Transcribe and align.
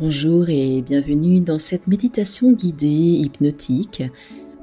Bonjour 0.00 0.48
et 0.48 0.82
bienvenue 0.82 1.40
dans 1.40 1.60
cette 1.60 1.86
méditation 1.86 2.50
guidée 2.50 2.88
hypnotique 2.88 4.02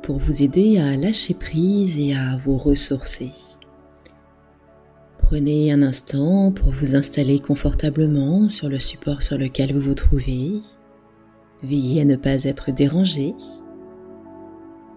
pour 0.03 0.17
vous 0.17 0.43
aider 0.43 0.77
à 0.77 0.97
lâcher 0.97 1.33
prise 1.33 1.97
et 1.97 2.13
à 2.13 2.35
vous 2.35 2.57
ressourcer. 2.57 3.31
Prenez 5.19 5.71
un 5.71 5.83
instant 5.83 6.51
pour 6.51 6.71
vous 6.71 6.95
installer 6.95 7.39
confortablement 7.39 8.49
sur 8.49 8.67
le 8.67 8.77
support 8.77 9.21
sur 9.21 9.37
lequel 9.37 9.73
vous 9.73 9.79
vous 9.79 9.93
trouvez. 9.93 10.51
Veillez 11.63 12.01
à 12.01 12.05
ne 12.05 12.17
pas 12.17 12.43
être 12.43 12.71
dérangé 12.71 13.33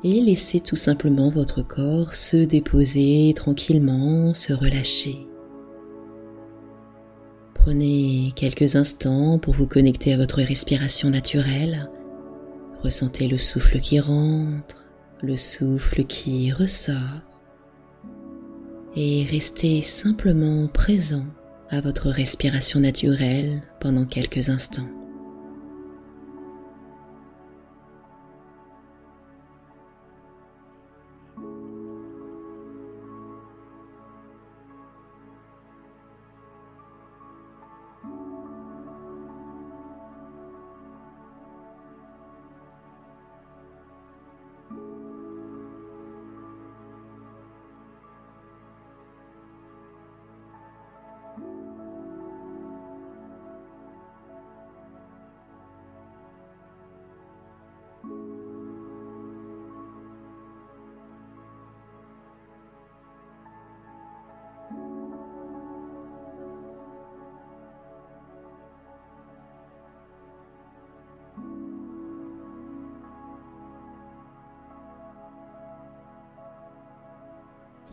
et 0.03 0.21
laissez 0.21 0.59
tout 0.59 0.77
simplement 0.77 1.31
votre 1.31 1.63
corps 1.63 2.15
se 2.15 2.39
déposer 2.39 3.33
tranquillement, 3.37 4.35
se 4.35 4.53
relâcher. 4.53 5.29
Prenez 7.65 8.35
quelques 8.37 8.77
instants 8.77 9.39
pour 9.39 9.55
vous 9.55 9.67
connecter 9.67 10.13
à 10.13 10.19
votre 10.19 10.43
respiration 10.43 11.09
naturelle. 11.09 11.89
Ressentez 12.83 13.27
le 13.27 13.39
souffle 13.39 13.81
qui 13.81 13.99
rentre, 14.01 14.85
le 15.23 15.39
souffle 15.39 16.05
qui 16.05 16.53
ressort. 16.53 17.23
Et 18.97 19.27
restez 19.31 19.81
simplement 19.81 20.69
présent 20.69 21.25
à 21.71 21.81
votre 21.81 22.11
respiration 22.11 22.81
naturelle 22.81 23.63
pendant 23.81 24.05
quelques 24.05 24.51
instants. 24.51 24.91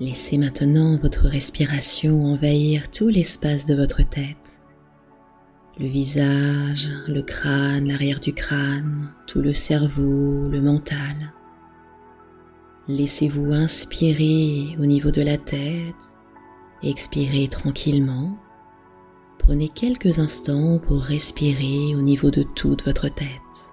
Laissez 0.01 0.39
maintenant 0.39 0.97
votre 0.97 1.27
respiration 1.27 2.25
envahir 2.25 2.89
tout 2.89 3.09
l'espace 3.09 3.67
de 3.67 3.75
votre 3.75 4.01
tête. 4.01 4.59
Le 5.77 5.85
visage, 5.85 6.89
le 7.07 7.21
crâne, 7.21 7.87
l'arrière 7.87 8.19
du 8.19 8.33
crâne, 8.33 9.13
tout 9.27 9.41
le 9.41 9.53
cerveau, 9.53 10.49
le 10.49 10.59
mental. 10.59 11.35
Laissez-vous 12.87 13.51
inspirer 13.51 14.75
au 14.79 14.87
niveau 14.87 15.11
de 15.11 15.21
la 15.21 15.37
tête, 15.37 15.93
expirez 16.81 17.47
tranquillement. 17.47 18.39
Prenez 19.37 19.69
quelques 19.69 20.17
instants 20.17 20.79
pour 20.79 21.03
respirer 21.03 21.95
au 21.95 22.01
niveau 22.01 22.31
de 22.31 22.41
toute 22.41 22.85
votre 22.85 23.07
tête. 23.07 23.70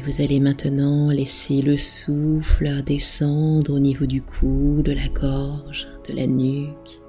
Et 0.00 0.02
vous 0.02 0.22
allez 0.22 0.40
maintenant 0.40 1.10
laisser 1.10 1.60
le 1.60 1.76
souffle 1.76 2.82
descendre 2.82 3.74
au 3.74 3.78
niveau 3.78 4.06
du 4.06 4.22
cou, 4.22 4.80
de 4.82 4.92
la 4.92 5.08
gorge, 5.08 5.88
de 6.08 6.14
la 6.14 6.26
nuque. 6.26 7.02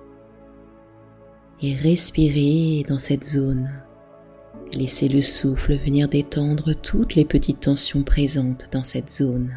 Et 1.62 1.74
respirer 1.74 2.84
dans 2.86 2.98
cette 2.98 3.24
zone. 3.24 3.72
Laissez 4.74 5.08
le 5.08 5.22
souffle 5.22 5.76
venir 5.76 6.10
détendre 6.10 6.74
toutes 6.74 7.16
les 7.16 7.24
petites 7.24 7.62
tensions 7.62 8.04
présentes 8.04 8.68
dans 8.74 8.84
cette 8.84 9.10
zone. 9.10 9.54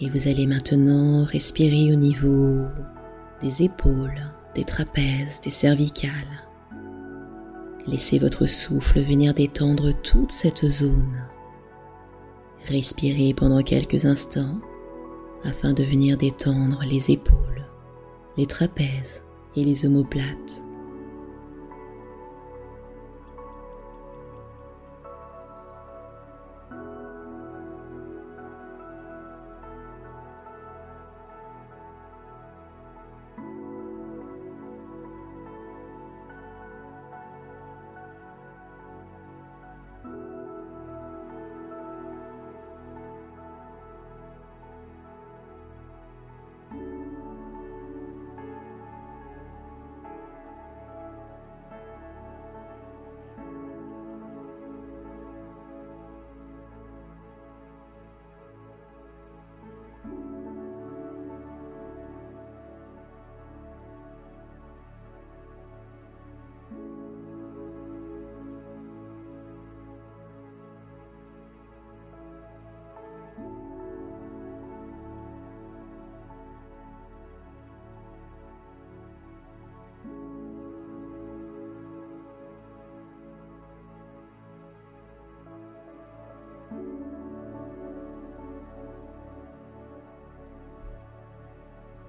Et 0.00 0.08
vous 0.08 0.28
allez 0.28 0.46
maintenant 0.46 1.24
respirer 1.24 1.92
au 1.92 1.96
niveau 1.96 2.64
des 3.40 3.64
épaules, 3.64 4.20
des 4.54 4.64
trapèzes, 4.64 5.40
des 5.42 5.50
cervicales. 5.50 6.12
Laissez 7.86 8.18
votre 8.18 8.46
souffle 8.46 9.00
venir 9.00 9.34
détendre 9.34 9.92
toute 10.02 10.30
cette 10.30 10.68
zone. 10.68 11.24
Respirez 12.66 13.34
pendant 13.34 13.62
quelques 13.62 14.04
instants 14.04 14.60
afin 15.44 15.72
de 15.72 15.82
venir 15.82 16.16
détendre 16.16 16.80
les 16.88 17.10
épaules, 17.10 17.66
les 18.36 18.46
trapèzes 18.46 19.22
et 19.56 19.64
les 19.64 19.86
omoplates. 19.86 20.62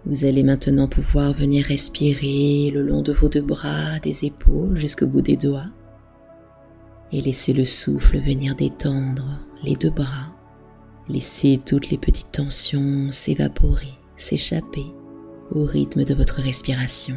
Vous 0.09 0.25
allez 0.25 0.41
maintenant 0.41 0.87
pouvoir 0.87 1.33
venir 1.33 1.63
respirer 1.67 2.71
le 2.73 2.81
long 2.81 3.03
de 3.03 3.13
vos 3.13 3.29
deux 3.29 3.43
bras, 3.43 3.99
des 3.99 4.25
épaules 4.25 4.79
jusqu'au 4.79 5.05
bout 5.05 5.21
des 5.21 5.37
doigts 5.37 5.67
et 7.11 7.21
laissez 7.21 7.53
le 7.53 7.63
souffle 7.63 8.17
venir 8.17 8.55
détendre 8.55 9.39
les 9.63 9.75
deux 9.75 9.91
bras. 9.91 10.33
Laissez 11.09 11.61
toutes 11.63 11.91
les 11.91 11.99
petites 11.99 12.31
tensions 12.31 13.11
s'évaporer, 13.11 13.93
s'échapper 14.15 14.87
au 15.51 15.63
rythme 15.63 16.03
de 16.03 16.15
votre 16.15 16.41
respiration. 16.41 17.15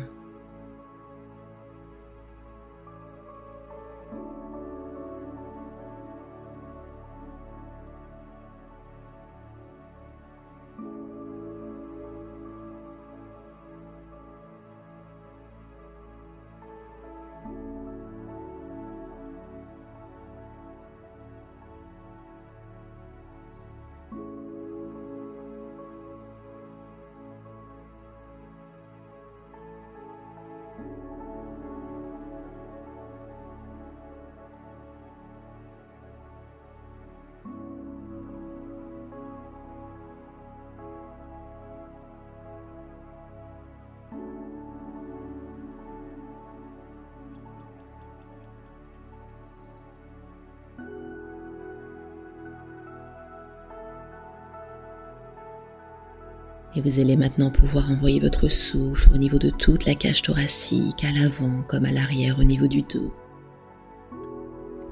Et 56.74 56.80
vous 56.80 57.00
allez 57.00 57.16
maintenant 57.16 57.50
pouvoir 57.50 57.90
envoyer 57.90 58.19
votre 58.19 58.48
souffle 58.48 59.10
au 59.14 59.19
niveau 59.19 59.38
de 59.38 59.50
toute 59.50 59.84
la 59.84 59.94
cage 59.94 60.22
thoracique, 60.22 61.04
à 61.04 61.12
l'avant 61.12 61.62
comme 61.69 61.84
à 61.84 61.92
l'arrière 61.92 62.38
au 62.38 62.44
niveau 62.44 62.66
du 62.66 62.82
dos. 62.82 63.12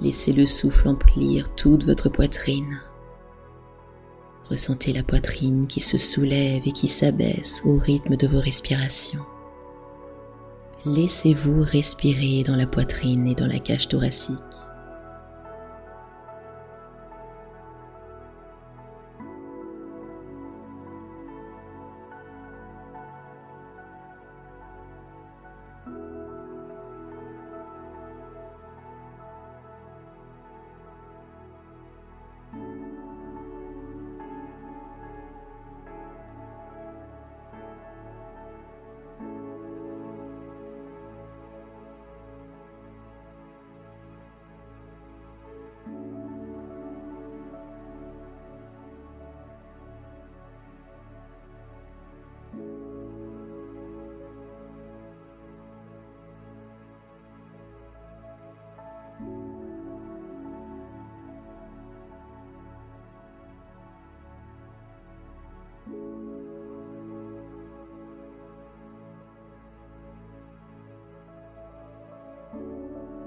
Laissez 0.01 0.33
le 0.33 0.47
souffle 0.47 0.89
emplir 0.89 1.55
toute 1.55 1.85
votre 1.85 2.09
poitrine. 2.09 2.81
Ressentez 4.49 4.93
la 4.93 5.03
poitrine 5.03 5.67
qui 5.67 5.81
se 5.81 5.97
soulève 5.97 6.63
et 6.67 6.73
qui 6.73 6.89
s'abaisse 6.89 7.63
au 7.65 7.77
rythme 7.77 8.17
de 8.17 8.27
vos 8.27 8.41
respirations. 8.41 9.25
Laissez-vous 10.85 11.63
respirer 11.63 12.43
dans 12.43 12.57
la 12.57 12.67
poitrine 12.67 13.27
et 13.27 13.35
dans 13.35 13.47
la 13.47 13.59
cage 13.59 13.89
thoracique. 13.89 14.37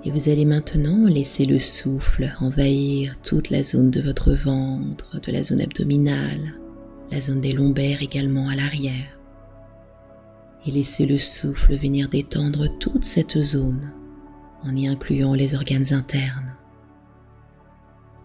Et 0.05 0.11
vous 0.11 0.27
allez 0.27 0.45
maintenant 0.45 1.07
laisser 1.07 1.45
le 1.45 1.59
souffle 1.59 2.33
envahir 2.41 3.15
toute 3.21 3.49
la 3.49 3.63
zone 3.63 3.89
de 3.89 4.01
votre 4.01 4.33
ventre, 4.33 5.19
de 5.21 5.31
la 5.31 5.43
zone 5.43 5.61
abdominale, 5.61 6.55
la 7.09 7.21
zone 7.21 7.39
des 7.39 7.53
lombaires 7.53 8.01
également 8.01 8.49
à 8.49 8.55
l'arrière. 8.55 9.17
Et 10.65 10.71
laissez 10.71 11.05
le 11.05 11.17
souffle 11.17 11.75
venir 11.75 12.09
détendre 12.09 12.67
toute 12.79 13.03
cette 13.03 13.41
zone 13.41 13.91
en 14.63 14.75
y 14.75 14.87
incluant 14.87 15.35
les 15.35 15.55
organes 15.55 15.93
internes. 15.93 16.53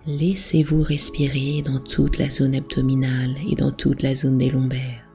Laissez-vous 0.06 0.82
respirer 0.82 1.62
dans 1.62 1.80
toute 1.80 2.18
la 2.18 2.30
zone 2.30 2.54
abdominale 2.54 3.36
et 3.50 3.54
dans 3.54 3.72
toute 3.72 4.02
la 4.02 4.14
zone 4.14 4.38
des 4.38 4.50
lombaires. 4.50 5.07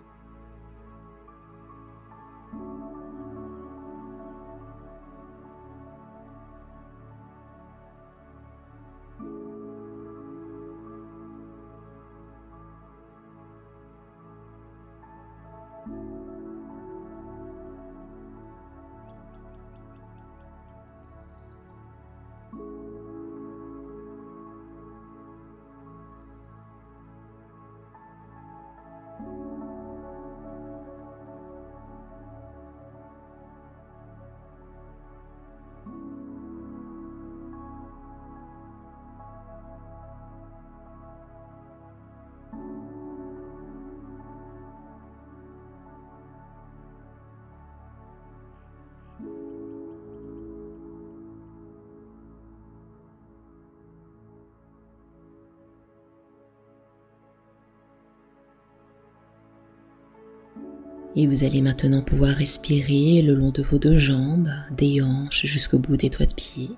Et 61.15 61.27
vous 61.27 61.43
allez 61.43 61.61
maintenant 61.61 62.01
pouvoir 62.01 62.35
respirer 62.35 63.21
le 63.21 63.35
long 63.35 63.51
de 63.51 63.61
vos 63.61 63.77
deux 63.77 63.97
jambes, 63.97 64.49
des 64.75 65.01
hanches 65.01 65.45
jusqu'au 65.45 65.77
bout 65.77 65.97
des 65.97 66.09
doigts 66.09 66.25
de 66.25 66.33
pied. 66.33 66.71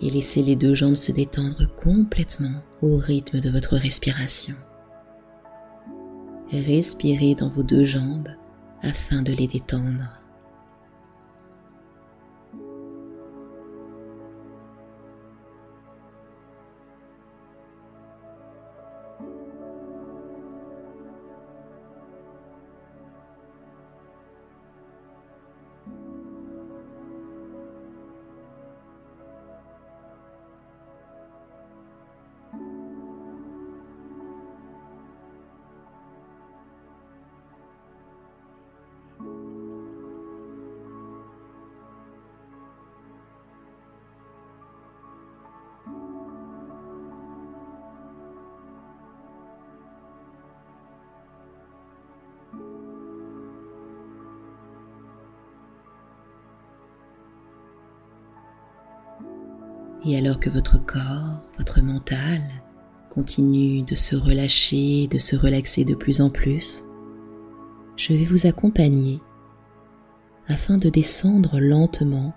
Et 0.00 0.10
laisser 0.10 0.42
les 0.42 0.56
deux 0.56 0.74
jambes 0.74 0.94
se 0.94 1.12
détendre 1.12 1.66
complètement 1.74 2.62
au 2.82 2.96
rythme 2.96 3.40
de 3.40 3.50
votre 3.50 3.76
respiration. 3.76 4.54
Respirez 6.52 7.34
dans 7.34 7.48
vos 7.48 7.62
deux 7.62 7.84
jambes 7.84 8.28
afin 8.82 9.22
de 9.22 9.32
les 9.32 9.46
détendre. 9.46 10.19
Et 60.04 60.16
alors 60.16 60.40
que 60.40 60.48
votre 60.48 60.84
corps, 60.84 61.40
votre 61.58 61.82
mental 61.82 62.40
continue 63.10 63.82
de 63.82 63.94
se 63.94 64.16
relâcher, 64.16 65.08
de 65.08 65.18
se 65.18 65.36
relaxer 65.36 65.84
de 65.84 65.94
plus 65.94 66.20
en 66.20 66.30
plus, 66.30 66.84
je 67.96 68.14
vais 68.14 68.24
vous 68.24 68.46
accompagner 68.46 69.20
afin 70.48 70.78
de 70.78 70.88
descendre 70.88 71.60
lentement 71.60 72.32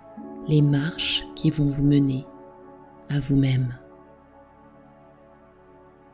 les 0.46 0.60
marches 0.60 1.26
qui 1.34 1.50
vont 1.50 1.68
vous 1.68 1.84
mener 1.84 2.26
à 3.08 3.18
vous-même. 3.18 3.74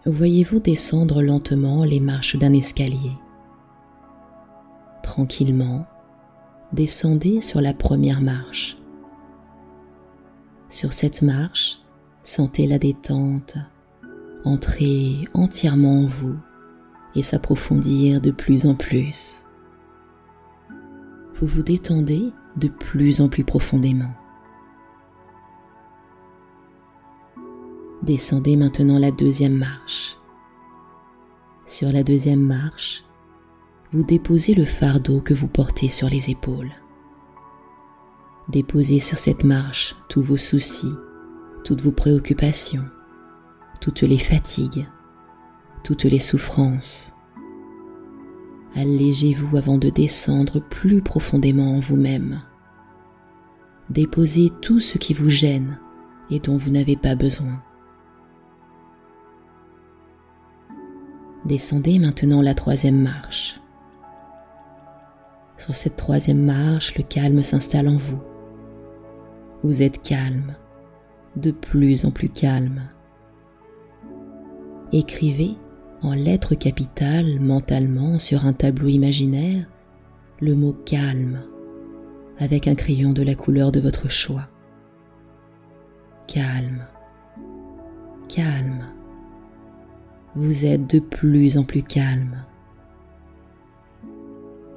Voyez-vous 0.06 0.60
descendre 0.60 1.20
lentement 1.20 1.84
les 1.84 2.00
marches 2.00 2.36
d'un 2.36 2.52
escalier. 2.52 3.12
Tranquillement, 5.02 5.84
descendez 6.72 7.40
sur 7.40 7.60
la 7.60 7.74
première 7.74 8.20
marche. 8.20 8.79
Sur 10.70 10.92
cette 10.92 11.20
marche, 11.20 11.80
sentez 12.22 12.66
la 12.66 12.78
détente 12.78 13.56
entrer 14.44 15.28
entièrement 15.34 16.02
en 16.02 16.06
vous 16.06 16.36
et 17.14 17.22
s'approfondir 17.22 18.20
de 18.20 18.30
plus 18.30 18.66
en 18.66 18.74
plus. 18.74 19.44
Vous 21.34 21.46
vous 21.46 21.62
détendez 21.62 22.32
de 22.56 22.68
plus 22.68 23.20
en 23.20 23.28
plus 23.28 23.44
profondément. 23.44 24.12
Descendez 28.02 28.56
maintenant 28.56 28.98
la 28.98 29.10
deuxième 29.10 29.56
marche. 29.56 30.16
Sur 31.66 31.92
la 31.92 32.02
deuxième 32.02 32.40
marche, 32.40 33.04
vous 33.92 34.04
déposez 34.04 34.54
le 34.54 34.64
fardeau 34.64 35.20
que 35.20 35.34
vous 35.34 35.48
portez 35.48 35.88
sur 35.88 36.08
les 36.08 36.30
épaules. 36.30 36.70
Déposez 38.50 38.98
sur 38.98 39.16
cette 39.16 39.44
marche 39.44 39.94
tous 40.08 40.22
vos 40.22 40.36
soucis, 40.36 40.92
toutes 41.62 41.82
vos 41.82 41.92
préoccupations, 41.92 42.84
toutes 43.80 44.02
les 44.02 44.18
fatigues, 44.18 44.88
toutes 45.84 46.02
les 46.02 46.18
souffrances. 46.18 47.14
Allégez-vous 48.74 49.56
avant 49.56 49.78
de 49.78 49.88
descendre 49.88 50.58
plus 50.58 51.00
profondément 51.00 51.76
en 51.76 51.78
vous-même. 51.78 52.42
Déposez 53.88 54.50
tout 54.60 54.80
ce 54.80 54.98
qui 54.98 55.14
vous 55.14 55.30
gêne 55.30 55.78
et 56.28 56.40
dont 56.40 56.56
vous 56.56 56.70
n'avez 56.70 56.96
pas 56.96 57.14
besoin. 57.14 57.62
Descendez 61.44 62.00
maintenant 62.00 62.42
la 62.42 62.54
troisième 62.54 63.00
marche. 63.00 63.60
Sur 65.56 65.76
cette 65.76 65.96
troisième 65.96 66.44
marche, 66.44 66.96
le 66.98 67.04
calme 67.04 67.44
s'installe 67.44 67.86
en 67.86 67.96
vous. 67.96 68.18
Vous 69.62 69.82
êtes 69.82 70.02
calme, 70.02 70.54
de 71.36 71.50
plus 71.50 72.04
en 72.04 72.10
plus 72.10 72.28
calme. 72.28 72.82
Écrivez 74.92 75.56
en 76.02 76.14
lettres 76.14 76.54
capitales 76.54 77.40
mentalement 77.40 78.18
sur 78.18 78.46
un 78.46 78.52
tableau 78.52 78.88
imaginaire 78.88 79.66
le 80.40 80.54
mot 80.54 80.72
calme 80.72 81.42
avec 82.38 82.66
un 82.66 82.74
crayon 82.74 83.12
de 83.12 83.22
la 83.22 83.34
couleur 83.34 83.70
de 83.70 83.80
votre 83.80 84.10
choix. 84.10 84.48
Calme, 86.26 86.86
calme 88.28 88.86
vous 90.36 90.64
êtes 90.64 90.88
de 90.88 91.00
plus 91.00 91.58
en 91.58 91.64
plus 91.64 91.82
calme. 91.82 92.44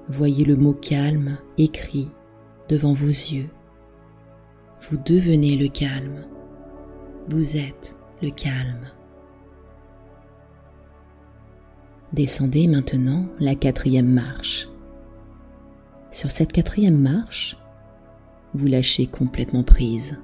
Voyez 0.10 0.46
le 0.46 0.56
mot 0.56 0.74
calme 0.74 1.38
écrit 1.60 2.10
devant 2.70 2.94
vos 2.94 3.06
yeux. 3.06 3.50
Vous 4.90 4.98
devenez 4.98 5.56
le 5.56 5.70
calme. 5.70 6.25
Vous 7.30 7.56
êtes 7.56 7.96
le 8.22 8.32
calme. 8.32 8.90
Descendez 12.12 12.68
maintenant 12.68 13.28
la 13.40 13.56
quatrième 13.56 14.12
marche. 14.12 14.68
Sur 16.12 16.32
cette 16.32 16.52
quatrième 16.52 17.00
marche, 17.00 17.58
vous 18.54 18.68
lâchez 18.68 19.08
complètement 19.08 19.63
prise. 19.63 20.18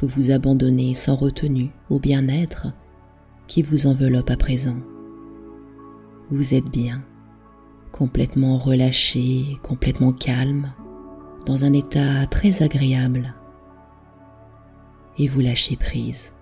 Vous 0.00 0.06
vous 0.06 0.30
abandonnez 0.30 0.94
sans 0.94 1.16
retenue 1.16 1.70
au 1.90 1.98
bien-être 1.98 2.68
qui 3.48 3.62
vous 3.62 3.88
enveloppe 3.88 4.30
à 4.30 4.36
présent. 4.36 4.78
Vous 6.30 6.54
êtes 6.54 6.68
bien, 6.68 7.02
complètement 7.90 8.58
relâché, 8.58 9.58
complètement 9.60 10.12
calme, 10.12 10.72
dans 11.44 11.64
un 11.64 11.72
état 11.72 12.26
très 12.26 12.62
agréable. 12.62 13.34
Et 15.18 15.28
vous 15.28 15.40
lâchez 15.40 15.76
prise. 15.76 16.32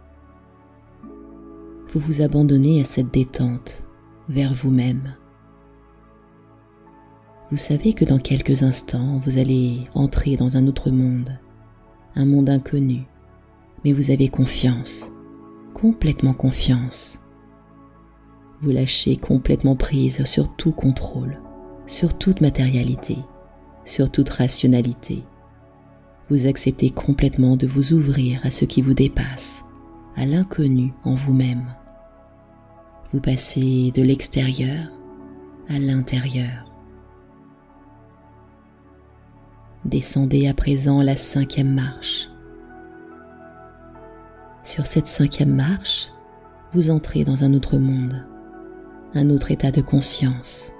Vous 1.92 2.00
vous 2.00 2.22
abandonnez 2.22 2.80
à 2.80 2.84
cette 2.84 3.12
détente 3.12 3.82
vers 4.28 4.54
vous-même. 4.54 5.14
Vous 7.50 7.56
savez 7.56 7.94
que 7.94 8.04
dans 8.04 8.18
quelques 8.18 8.62
instants, 8.62 9.20
vous 9.24 9.38
allez 9.38 9.88
entrer 9.94 10.36
dans 10.36 10.56
un 10.56 10.68
autre 10.68 10.90
monde, 10.90 11.38
un 12.14 12.26
monde 12.26 12.48
inconnu, 12.48 13.06
mais 13.84 13.92
vous 13.92 14.12
avez 14.12 14.28
confiance 14.28 15.10
complètement 15.80 16.34
confiance. 16.34 17.20
Vous 18.60 18.70
lâchez 18.70 19.16
complètement 19.16 19.76
prise 19.76 20.24
sur 20.24 20.54
tout 20.56 20.72
contrôle, 20.72 21.38
sur 21.86 22.16
toute 22.16 22.42
matérialité, 22.42 23.16
sur 23.90 24.10
toute 24.10 24.28
rationalité. 24.30 25.24
Vous 26.28 26.46
acceptez 26.46 26.90
complètement 26.90 27.56
de 27.56 27.66
vous 27.66 27.92
ouvrir 27.92 28.40
à 28.46 28.50
ce 28.50 28.64
qui 28.64 28.82
vous 28.82 28.94
dépasse, 28.94 29.64
à 30.16 30.24
l'inconnu 30.24 30.92
en 31.02 31.16
vous-même. 31.16 31.74
Vous 33.10 33.20
passez 33.20 33.90
de 33.92 34.02
l'extérieur 34.02 34.88
à 35.68 35.78
l'intérieur. 35.78 36.70
Descendez 39.84 40.46
à 40.46 40.54
présent 40.54 41.02
la 41.02 41.16
cinquième 41.16 41.74
marche. 41.74 42.28
Sur 44.62 44.86
cette 44.86 45.08
cinquième 45.08 45.54
marche, 45.54 46.12
vous 46.72 46.90
entrez 46.90 47.24
dans 47.24 47.42
un 47.42 47.54
autre 47.54 47.78
monde, 47.78 48.24
un 49.14 49.30
autre 49.30 49.50
état 49.50 49.72
de 49.72 49.80
conscience. 49.80 50.72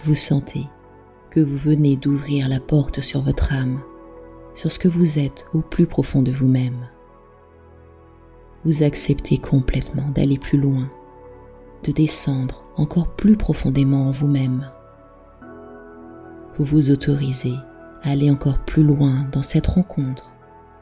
Vous 0.00 0.16
sentez 0.16 0.66
que 1.32 1.40
vous 1.40 1.56
venez 1.56 1.96
d'ouvrir 1.96 2.46
la 2.46 2.60
porte 2.60 3.00
sur 3.00 3.22
votre 3.22 3.54
âme, 3.54 3.80
sur 4.54 4.70
ce 4.70 4.78
que 4.78 4.86
vous 4.86 5.18
êtes 5.18 5.46
au 5.54 5.62
plus 5.62 5.86
profond 5.86 6.20
de 6.20 6.30
vous-même. 6.30 6.86
Vous 8.66 8.82
acceptez 8.82 9.38
complètement 9.38 10.10
d'aller 10.10 10.38
plus 10.38 10.58
loin, 10.58 10.90
de 11.84 11.92
descendre 11.92 12.66
encore 12.76 13.08
plus 13.16 13.38
profondément 13.38 14.08
en 14.08 14.10
vous-même. 14.10 14.70
Vous 16.58 16.66
vous 16.66 16.90
autorisez 16.90 17.56
à 18.02 18.10
aller 18.10 18.30
encore 18.30 18.58
plus 18.58 18.84
loin 18.84 19.26
dans 19.32 19.42
cette 19.42 19.68
rencontre 19.68 20.34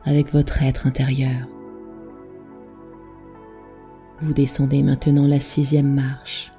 avec 0.05 0.33
votre 0.33 0.65
être 0.65 0.89
intérieur. 0.89 1.47
Vous 4.21 4.33
descendez 4.33 4.83
maintenant 4.83 5.29
la 5.29 5.39
sixième 5.39 5.95
marche. 5.95 6.53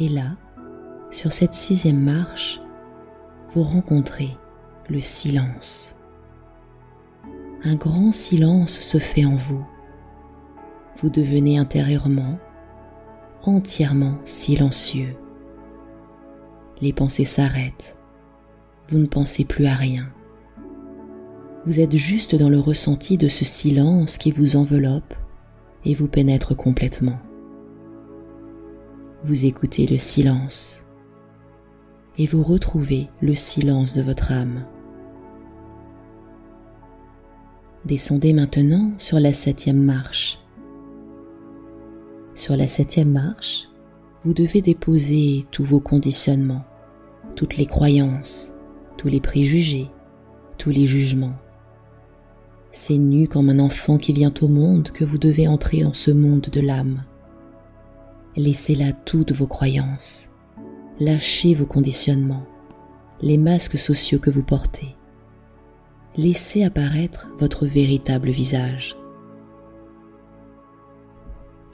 Et 0.00 0.08
là, 0.08 0.32
sur 1.12 1.32
cette 1.32 1.54
sixième 1.54 2.00
marche, 2.00 2.60
vous 3.54 3.62
rencontrez 3.62 4.36
le 4.88 5.00
silence. 5.00 5.94
Un 7.62 7.76
grand 7.76 8.12
silence 8.12 8.78
se 8.78 8.98
fait 8.98 9.24
en 9.24 9.36
vous. 9.36 9.64
Vous 10.98 11.08
devenez 11.08 11.58
intérieurement 11.58 12.38
entièrement 13.42 14.18
silencieux. 14.24 15.16
Les 16.80 16.92
pensées 16.92 17.24
s'arrêtent. 17.24 17.96
Vous 18.88 18.98
ne 18.98 19.06
pensez 19.06 19.44
plus 19.44 19.66
à 19.66 19.74
rien 19.74 20.06
vous 21.66 21.80
êtes 21.80 21.96
juste 21.96 22.34
dans 22.34 22.50
le 22.50 22.60
ressenti 22.60 23.16
de 23.16 23.28
ce 23.28 23.46
silence 23.46 24.18
qui 24.18 24.30
vous 24.30 24.56
enveloppe 24.56 25.14
et 25.86 25.94
vous 25.94 26.08
pénètre 26.08 26.54
complètement. 26.54 27.18
Vous 29.24 29.46
écoutez 29.46 29.86
le 29.86 29.96
silence 29.96 30.83
et 32.18 32.26
vous 32.26 32.42
retrouvez 32.42 33.08
le 33.20 33.34
silence 33.34 33.96
de 33.96 34.02
votre 34.02 34.32
âme. 34.32 34.64
Descendez 37.84 38.32
maintenant 38.32 38.92
sur 38.98 39.20
la 39.20 39.32
septième 39.32 39.82
marche. 39.82 40.38
Sur 42.34 42.56
la 42.56 42.66
septième 42.66 43.10
marche, 43.10 43.68
vous 44.24 44.32
devez 44.32 44.62
déposer 44.62 45.44
tous 45.50 45.64
vos 45.64 45.80
conditionnements, 45.80 46.64
toutes 47.36 47.56
les 47.56 47.66
croyances, 47.66 48.52
tous 48.96 49.08
les 49.08 49.20
préjugés, 49.20 49.90
tous 50.56 50.70
les 50.70 50.86
jugements. 50.86 51.34
C'est 52.72 52.98
nu 52.98 53.28
comme 53.28 53.50
un 53.50 53.58
enfant 53.58 53.98
qui 53.98 54.12
vient 54.12 54.32
au 54.40 54.48
monde 54.48 54.90
que 54.90 55.04
vous 55.04 55.18
devez 55.18 55.46
entrer 55.46 55.82
dans 55.82 55.92
ce 55.92 56.10
monde 56.10 56.48
de 56.50 56.60
l'âme. 56.60 57.04
Laissez 58.34 58.74
là 58.74 58.92
toutes 58.92 59.32
vos 59.32 59.46
croyances. 59.46 60.28
Lâchez 61.00 61.56
vos 61.56 61.66
conditionnements, 61.66 62.46
les 63.20 63.36
masques 63.36 63.78
sociaux 63.78 64.20
que 64.20 64.30
vous 64.30 64.44
portez. 64.44 64.94
laissez 66.16 66.62
apparaître 66.62 67.26
votre 67.40 67.66
véritable 67.66 68.30
visage. 68.30 68.96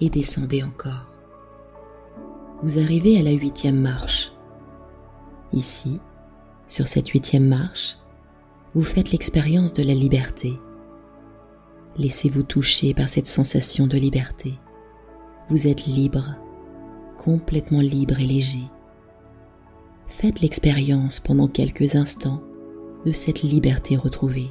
Et 0.01 0.09
descendez 0.09 0.63
encore. 0.63 1.13
Vous 2.63 2.79
arrivez 2.79 3.19
à 3.19 3.23
la 3.23 3.33
huitième 3.33 3.79
marche. 3.79 4.33
Ici, 5.53 6.01
sur 6.67 6.87
cette 6.87 7.09
huitième 7.09 7.47
marche, 7.47 7.99
vous 8.75 8.85
faites 8.85 9.11
l'expérience 9.11 9.75
de 9.75 9.83
la 9.83 9.93
liberté. 9.93 10.59
Laissez-vous 11.99 12.45
toucher 12.45 12.95
par 12.95 13.11
cette 13.11 13.27
sensation 13.27 13.87
de 13.87 13.99
liberté. 13.99 14.55
Vous 15.51 15.67
êtes 15.67 15.85
libre, 15.85 16.37
complètement 17.19 17.83
libre 17.83 18.19
et 18.19 18.27
léger. 18.27 18.65
Faites 20.11 20.41
l'expérience 20.41 21.19
pendant 21.19 21.49
quelques 21.49 21.95
instants 21.95 22.43
de 23.07 23.13
cette 23.13 23.43
liberté 23.43 23.97
retrouvée. 23.97 24.51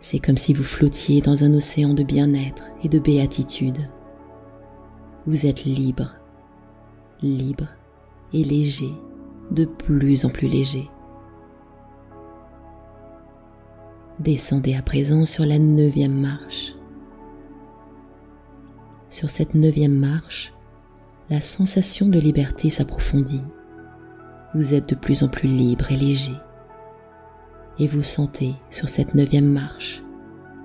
C'est 0.00 0.18
comme 0.18 0.36
si 0.36 0.52
vous 0.52 0.64
flottiez 0.64 1.22
dans 1.22 1.44
un 1.44 1.54
océan 1.54 1.94
de 1.94 2.02
bien-être 2.02 2.64
et 2.82 2.88
de 2.88 2.98
béatitude. 2.98 3.88
Vous 5.26 5.46
êtes 5.46 5.64
libre, 5.64 6.10
libre 7.22 7.68
et 8.34 8.42
léger, 8.42 8.92
de 9.50 9.64
plus 9.64 10.26
en 10.26 10.28
plus 10.28 10.48
léger. 10.48 10.90
Descendez 14.18 14.74
à 14.74 14.82
présent 14.82 15.24
sur 15.24 15.46
la 15.46 15.60
neuvième 15.60 16.20
marche. 16.20 16.74
Sur 19.10 19.30
cette 19.30 19.54
neuvième 19.54 19.96
marche, 19.96 20.52
la 21.30 21.40
sensation 21.40 22.08
de 22.08 22.18
liberté 22.18 22.70
s'approfondit. 22.70 23.44
Vous 24.54 24.74
êtes 24.74 24.88
de 24.88 24.94
plus 24.94 25.22
en 25.22 25.28
plus 25.28 25.48
libre 25.48 25.90
et 25.92 25.96
léger. 25.96 26.36
Et 27.78 27.86
vous 27.86 28.02
sentez 28.02 28.54
sur 28.70 28.88
cette 28.88 29.14
neuvième 29.14 29.50
marche 29.50 30.02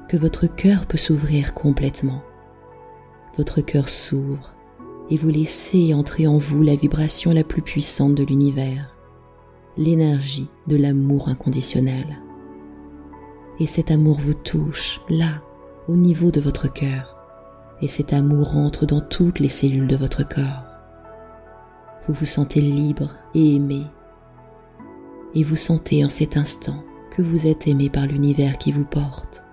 que 0.07 0.17
votre 0.17 0.47
cœur 0.47 0.85
peut 0.85 0.97
s'ouvrir 0.97 1.53
complètement. 1.53 2.21
Votre 3.37 3.61
cœur 3.61 3.89
s'ouvre 3.89 4.55
et 5.09 5.17
vous 5.17 5.29
laissez 5.29 5.93
entrer 5.93 6.27
en 6.27 6.37
vous 6.37 6.61
la 6.61 6.75
vibration 6.75 7.31
la 7.31 7.43
plus 7.43 7.61
puissante 7.61 8.15
de 8.15 8.23
l'univers, 8.23 8.95
l'énergie 9.77 10.47
de 10.67 10.77
l'amour 10.77 11.27
inconditionnel 11.27 12.19
et 13.59 13.67
cet 13.67 13.91
amour 13.91 14.19
vous 14.19 14.33
touche 14.33 15.01
là, 15.09 15.41
au 15.87 15.95
niveau 15.95 16.31
de 16.31 16.41
votre 16.41 16.71
cœur, 16.71 17.12
et 17.83 17.89
cet 17.89 18.13
amour 18.13 18.55
entre 18.55 18.85
dans 18.85 19.01
toutes 19.01 19.39
les 19.39 19.49
cellules 19.49 19.89
de 19.89 19.97
votre 19.97 20.23
corps. 20.23 20.63
Vous 22.07 22.13
vous 22.13 22.25
sentez 22.25 22.61
libre 22.61 23.11
et 23.35 23.55
aimé, 23.55 23.85
et 25.35 25.43
vous 25.43 25.57
sentez 25.57 26.05
en 26.05 26.09
cet 26.09 26.37
instant 26.37 26.81
que 27.11 27.21
vous 27.21 27.45
êtes 27.45 27.67
aimé 27.67 27.89
par 27.89 28.05
l'univers 28.05 28.57
qui 28.57 28.71
vous 28.71 28.85
porte. 28.85 29.43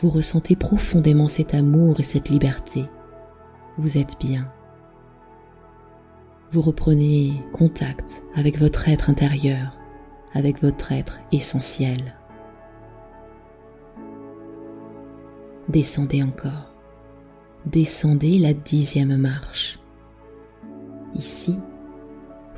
Vous 0.00 0.10
ressentez 0.10 0.56
profondément 0.56 1.26
cet 1.26 1.54
amour 1.54 2.00
et 2.00 2.04
cette 2.04 2.28
liberté. 2.28 2.84
Vous 3.78 3.96
êtes 3.96 4.18
bien. 4.20 4.52
Vous 6.52 6.60
reprenez 6.60 7.42
contact 7.52 8.22
avec 8.34 8.58
votre 8.58 8.90
être 8.90 9.08
intérieur, 9.08 9.78
avec 10.34 10.62
votre 10.62 10.92
être 10.92 11.18
essentiel. 11.32 12.14
Descendez 15.68 16.22
encore. 16.22 16.69
Descendez 17.66 18.38
la 18.38 18.54
dixième 18.54 19.18
marche. 19.18 19.78
Ici, 21.14 21.54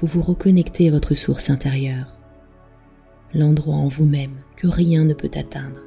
vous 0.00 0.06
vous 0.06 0.22
reconnectez 0.22 0.88
à 0.88 0.92
votre 0.92 1.14
source 1.14 1.50
intérieure, 1.50 2.06
l'endroit 3.34 3.74
en 3.74 3.88
vous-même 3.88 4.36
que 4.54 4.68
rien 4.68 5.04
ne 5.04 5.12
peut 5.12 5.30
atteindre, 5.34 5.80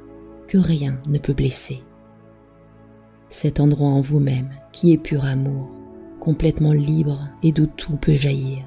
que 0.48 0.58
rien 0.58 0.98
ne 1.08 1.16
peut 1.18 1.32
blesser. 1.32 1.82
Cet 3.30 3.58
endroit 3.58 3.88
en 3.88 4.02
vous-même 4.02 4.50
qui 4.72 4.92
est 4.92 4.98
pur 4.98 5.24
amour, 5.24 5.70
complètement 6.20 6.74
libre 6.74 7.26
et 7.42 7.52
d'où 7.52 7.66
tout 7.66 7.96
peut 7.96 8.16
jaillir. 8.16 8.64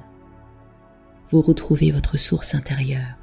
Vous 1.30 1.42
retrouvez 1.42 1.92
votre 1.92 2.18
source 2.18 2.56
intérieure. 2.56 3.16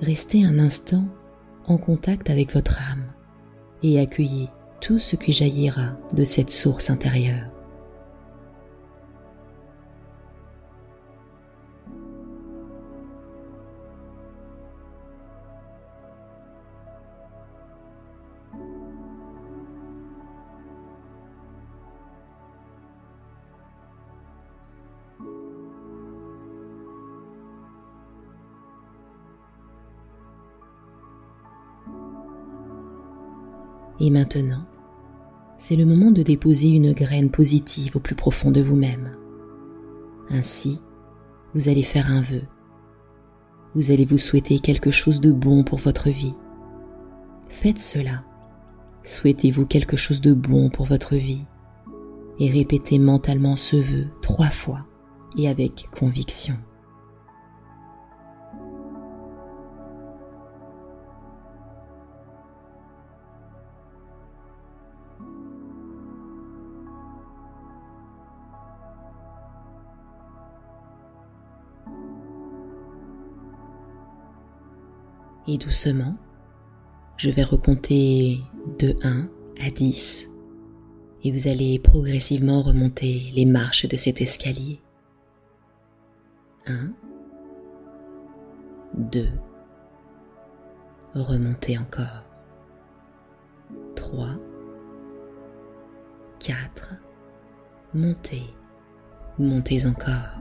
Restez 0.00 0.44
un 0.44 0.60
instant 0.60 1.04
en 1.66 1.76
contact 1.76 2.30
avec 2.30 2.54
votre 2.54 2.80
âme 2.80 3.04
et 3.82 3.98
accueillez 3.98 4.48
tout 4.80 4.98
ce 4.98 5.16
qui 5.16 5.32
jaillira 5.32 5.96
de 6.12 6.24
cette 6.24 6.50
source 6.50 6.90
intérieure. 6.90 7.46
Et 34.02 34.08
maintenant, 34.08 34.64
c'est 35.60 35.76
le 35.76 35.84
moment 35.84 36.10
de 36.10 36.22
déposer 36.22 36.68
une 36.68 36.94
graine 36.94 37.30
positive 37.30 37.94
au 37.94 38.00
plus 38.00 38.14
profond 38.14 38.50
de 38.50 38.62
vous-même. 38.62 39.12
Ainsi, 40.30 40.80
vous 41.54 41.68
allez 41.68 41.82
faire 41.82 42.10
un 42.10 42.22
vœu. 42.22 42.40
Vous 43.74 43.90
allez 43.90 44.06
vous 44.06 44.16
souhaiter 44.16 44.58
quelque 44.58 44.90
chose 44.90 45.20
de 45.20 45.30
bon 45.30 45.62
pour 45.62 45.78
votre 45.78 46.08
vie. 46.08 46.32
Faites 47.50 47.78
cela. 47.78 48.24
Souhaitez-vous 49.04 49.66
quelque 49.66 49.98
chose 49.98 50.22
de 50.22 50.32
bon 50.32 50.70
pour 50.70 50.86
votre 50.86 51.14
vie 51.14 51.44
et 52.38 52.50
répétez 52.50 52.98
mentalement 52.98 53.56
ce 53.56 53.76
vœu 53.76 54.06
trois 54.22 54.48
fois 54.48 54.86
et 55.36 55.46
avec 55.46 55.88
conviction. 55.90 56.56
Et 75.50 75.58
doucement, 75.58 76.14
je 77.16 77.28
vais 77.28 77.42
recompter 77.42 78.40
de 78.78 78.94
1 79.02 79.28
à 79.60 79.70
10 79.70 80.28
et 81.24 81.32
vous 81.32 81.48
allez 81.48 81.80
progressivement 81.80 82.62
remonter 82.62 83.32
les 83.34 83.46
marches 83.46 83.86
de 83.88 83.96
cet 83.96 84.20
escalier. 84.20 84.80
1, 86.66 86.92
2, 88.94 89.28
remontez 91.14 91.76
encore. 91.78 92.24
3, 93.96 94.28
4, 96.38 96.94
montez, 97.92 98.54
montez 99.36 99.84
encore. 99.84 100.38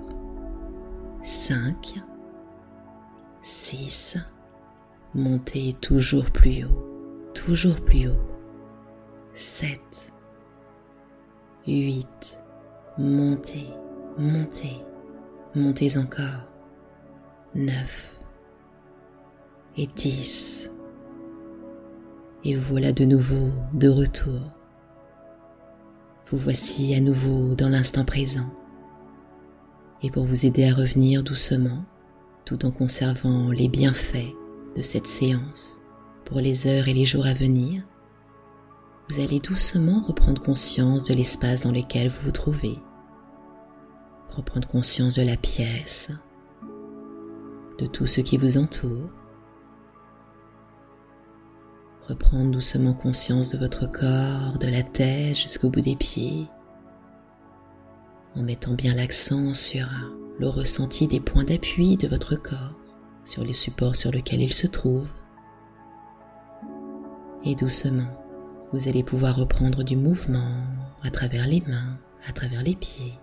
5, 1.23 1.95
6, 3.41 4.17
Montez 5.15 5.73
toujours 5.81 6.29
plus 6.29 6.65
haut, 6.65 7.31
toujours 7.33 7.81
plus 7.81 8.09
haut. 8.09 8.21
7, 9.33 9.79
8, 11.65 12.07
montez, 12.99 13.65
montez, 14.19 14.83
montez 15.55 15.97
encore. 15.97 16.45
9 17.55 18.19
et 19.77 19.87
10. 19.87 20.69
Et 22.43 22.55
voilà 22.55 22.91
de 22.91 23.05
nouveau 23.05 23.49
de 23.73 23.89
retour. 23.89 24.41
Vous 26.27 26.37
voici 26.37 26.93
à 26.93 27.01
nouveau 27.01 27.55
dans 27.55 27.69
l'instant 27.69 28.05
présent. 28.05 28.53
Et 30.03 30.11
pour 30.11 30.25
vous 30.25 30.45
aider 30.45 30.65
à 30.69 30.73
revenir 30.75 31.23
doucement, 31.23 31.83
tout 32.45 32.63
en 32.63 32.69
conservant 32.71 33.49
les 33.49 33.67
bienfaits 33.67 34.35
cette 34.81 35.07
séance 35.07 35.79
pour 36.25 36.39
les 36.39 36.67
heures 36.67 36.87
et 36.87 36.93
les 36.93 37.05
jours 37.05 37.25
à 37.25 37.33
venir, 37.33 37.83
vous 39.09 39.19
allez 39.19 39.39
doucement 39.39 40.01
reprendre 40.01 40.41
conscience 40.41 41.05
de 41.05 41.13
l'espace 41.13 41.63
dans 41.63 41.71
lequel 41.71 42.09
vous 42.09 42.25
vous 42.25 42.31
trouvez, 42.31 42.77
reprendre 44.29 44.67
conscience 44.67 45.15
de 45.15 45.23
la 45.23 45.35
pièce, 45.35 46.11
de 47.79 47.87
tout 47.87 48.05
ce 48.05 48.21
qui 48.21 48.37
vous 48.37 48.57
entoure, 48.57 49.09
reprendre 52.07 52.51
doucement 52.51 52.93
conscience 52.93 53.49
de 53.49 53.57
votre 53.57 53.89
corps, 53.91 54.59
de 54.59 54.67
la 54.67 54.83
tête 54.83 55.35
jusqu'au 55.35 55.69
bout 55.69 55.81
des 55.81 55.95
pieds, 55.95 56.47
en 58.35 58.43
mettant 58.43 58.73
bien 58.73 58.93
l'accent 58.93 59.53
sur 59.55 59.87
le 60.37 60.47
ressenti 60.47 61.07
des 61.07 61.19
points 61.19 61.43
d'appui 61.43 61.97
de 61.97 62.07
votre 62.07 62.35
corps 62.35 62.78
sur 63.29 63.45
le 63.45 63.53
support 63.53 63.95
sur 63.95 64.11
lequel 64.11 64.41
il 64.41 64.53
se 64.53 64.67
trouve. 64.67 65.07
Et 67.45 67.55
doucement, 67.55 68.09
vous 68.73 68.89
allez 68.89 69.03
pouvoir 69.03 69.35
reprendre 69.35 69.83
du 69.83 69.95
mouvement 69.95 70.63
à 71.03 71.11
travers 71.11 71.47
les 71.47 71.61
mains, 71.61 71.97
à 72.27 72.33
travers 72.33 72.63
les 72.63 72.75
pieds. 72.75 73.13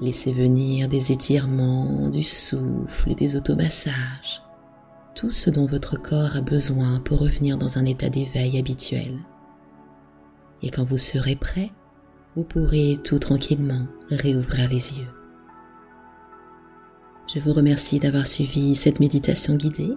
Laissez 0.00 0.32
venir 0.32 0.88
des 0.88 1.10
étirements, 1.10 2.10
du 2.10 2.22
souffle 2.22 3.10
et 3.10 3.14
des 3.14 3.36
automassages. 3.36 4.42
Tout 5.14 5.32
ce 5.32 5.48
dont 5.48 5.66
votre 5.66 5.96
corps 5.96 6.36
a 6.36 6.40
besoin 6.40 7.00
pour 7.00 7.20
revenir 7.20 7.56
dans 7.56 7.78
un 7.78 7.84
état 7.84 8.10
d'éveil 8.10 8.58
habituel. 8.58 9.18
Et 10.62 10.70
quand 10.70 10.84
vous 10.84 10.98
serez 10.98 11.36
prêt, 11.36 11.70
vous 12.36 12.44
pourrez 12.44 12.98
tout 13.04 13.18
tranquillement 13.18 13.86
réouvrir 14.10 14.68
les 14.68 14.98
yeux. 14.98 15.23
Je 17.34 17.40
vous 17.40 17.52
remercie 17.52 17.98
d'avoir 17.98 18.28
suivi 18.28 18.76
cette 18.76 19.00
méditation 19.00 19.56
guidée. 19.56 19.90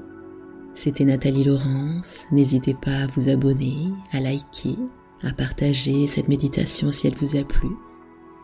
C'était 0.73 1.05
Nathalie 1.05 1.43
Laurence. 1.43 2.25
N'hésitez 2.31 2.73
pas 2.73 3.03
à 3.03 3.07
vous 3.07 3.29
abonner, 3.29 3.91
à 4.11 4.19
liker, 4.19 4.75
à 5.21 5.31
partager 5.33 6.07
cette 6.07 6.29
méditation 6.29 6.91
si 6.91 7.05
elle 7.05 7.15
vous 7.15 7.37
a 7.37 7.43
plu. 7.43 7.69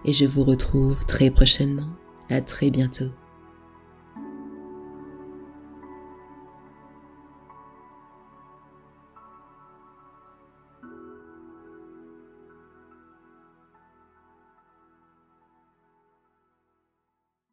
Et 0.06 0.14
je 0.14 0.26
vous 0.26 0.44
retrouve 0.44 1.06
très 1.08 1.32
prochainement. 1.32 1.90
À 2.30 2.42
très 2.42 2.70
bientôt. 2.70 3.10